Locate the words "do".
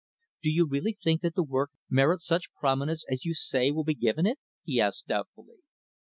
0.41-0.49